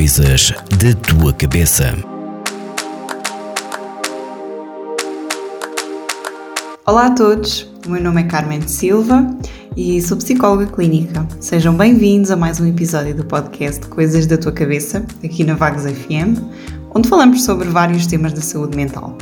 [0.00, 1.94] Coisas da tua cabeça.
[6.86, 9.36] Olá a todos, o meu nome é Carmen Silva
[9.76, 11.28] e sou psicóloga clínica.
[11.38, 15.82] Sejam bem-vindos a mais um episódio do podcast Coisas da Tua Cabeça, aqui na Vagos
[15.82, 16.40] FM,
[16.94, 19.18] onde falamos sobre vários temas da saúde mental.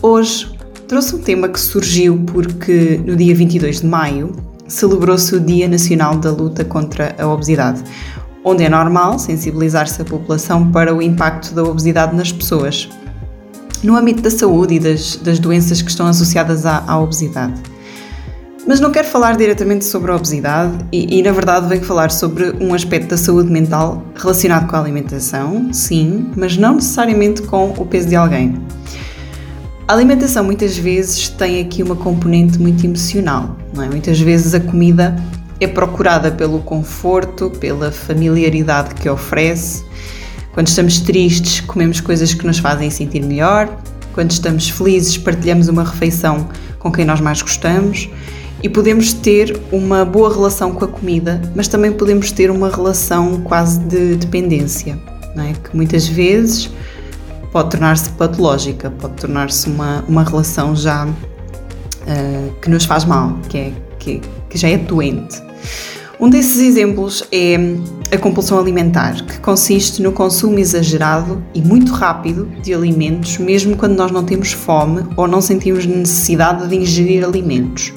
[0.00, 0.48] Hoje
[0.86, 4.32] trouxe um tema que surgiu porque no dia 22 de maio
[4.68, 7.82] celebrou-se o Dia Nacional da Luta contra a Obesidade,
[8.44, 12.88] onde é normal sensibilizar-se a população para o impacto da obesidade nas pessoas,
[13.82, 17.54] no âmbito da saúde e das, das doenças que estão associadas à, à, obesidade.
[18.66, 22.50] Mas não quero falar diretamente sobre a obesidade e, e, na verdade, venho falar sobre
[22.60, 27.84] um aspecto da saúde mental relacionado com a alimentação, sim, mas não necessariamente com o
[27.84, 28.54] peso de alguém.
[29.88, 33.88] A alimentação muitas vezes tem aqui uma componente muito emocional, não é?
[33.88, 35.16] Muitas vezes a comida
[35.64, 39.84] é procurada pelo conforto, pela familiaridade que oferece.
[40.52, 43.68] Quando estamos tristes, comemos coisas que nos fazem sentir melhor.
[44.12, 48.08] Quando estamos felizes, partilhamos uma refeição com quem nós mais gostamos.
[48.62, 53.40] E podemos ter uma boa relação com a comida, mas também podemos ter uma relação
[53.40, 54.96] quase de dependência,
[55.36, 55.52] é?
[55.52, 56.70] que muitas vezes
[57.50, 63.58] pode tornar-se patológica, pode tornar-se uma, uma relação já uh, que nos faz mal, que,
[63.58, 65.42] é, que, que já é doente.
[66.20, 67.56] Um desses exemplos é
[68.14, 73.96] a compulsão alimentar, que consiste no consumo exagerado e muito rápido de alimentos, mesmo quando
[73.96, 77.92] nós não temos fome ou não sentimos necessidade de ingerir alimentos.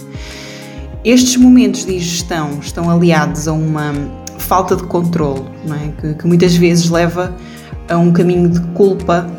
[1.03, 3.93] Estes momentos de ingestão estão aliados a uma
[4.39, 6.02] falta de controle, é?
[6.02, 7.36] que, que muitas vezes leva
[7.88, 9.30] a um caminho de culpa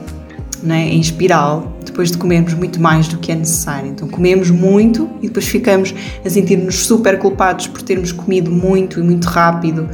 [0.62, 3.88] né, em espiral depois de comermos muito mais do que é necessário.
[3.88, 9.02] Então comemos muito e depois ficamos a sentir-nos super culpados por termos comido muito e
[9.02, 9.88] muito rápido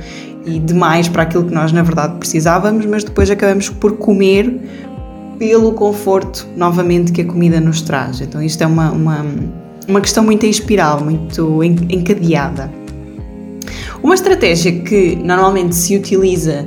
[0.44, 4.60] e demais para aquilo que nós na verdade precisávamos, mas depois acabamos por comer
[5.38, 8.20] pelo conforto novamente que a comida nos traz.
[8.20, 9.24] Então isto é uma, uma,
[9.86, 12.68] uma questão muito em espiral, muito encadeada.
[14.02, 16.66] Uma estratégia que normalmente se utiliza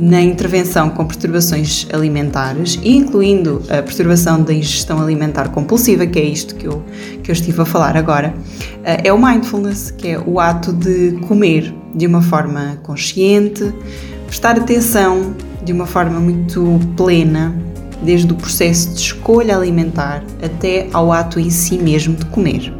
[0.00, 6.54] na intervenção com perturbações alimentares, incluindo a perturbação da ingestão alimentar compulsiva, que é isto
[6.54, 6.82] que eu,
[7.22, 8.32] que eu estive a falar agora,
[8.82, 13.74] eh, é o mindfulness, que é o ato de comer de uma forma consciente,
[14.26, 17.54] prestar atenção de uma forma muito plena,
[18.02, 22.72] desde o processo de escolha alimentar até ao ato em si mesmo de comer.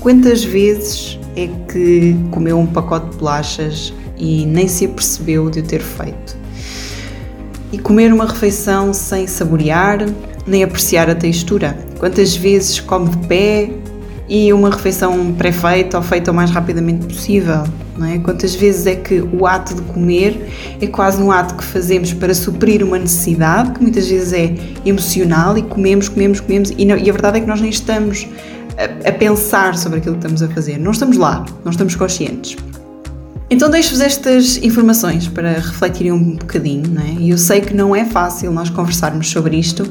[0.00, 5.62] Quantas vezes é que comeu um pacote de bolachas e nem se apercebeu de o
[5.62, 6.41] ter feito?
[7.72, 10.06] E comer uma refeição sem saborear
[10.46, 11.76] nem apreciar a textura.
[11.98, 13.70] Quantas vezes come de pé
[14.28, 17.64] e uma refeição pré-feita ou feita o mais rapidamente possível?
[17.96, 18.18] Não é?
[18.18, 20.48] Quantas vezes é que o ato de comer
[20.80, 24.54] é quase um ato que fazemos para suprir uma necessidade, que muitas vezes é
[24.84, 28.26] emocional, e comemos, comemos, comemos, e, não, e a verdade é que nós nem estamos
[28.76, 32.56] a, a pensar sobre aquilo que estamos a fazer, não estamos lá, não estamos conscientes.
[33.52, 37.12] Então deixo-vos estas informações para refletirem um bocadinho, não é?
[37.20, 39.86] E eu sei que não é fácil nós conversarmos sobre isto,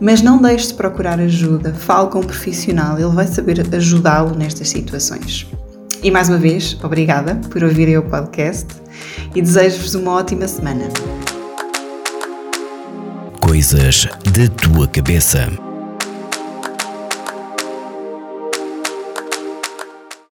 [0.00, 4.70] mas não deixe de procurar ajuda, fale com um profissional, ele vai saber ajudá-lo nestas
[4.70, 5.46] situações.
[6.02, 8.66] E mais uma vez, obrigada por ouvirem o podcast
[9.36, 10.88] e desejo-vos uma ótima semana.
[13.40, 15.65] Coisas da tua cabeça.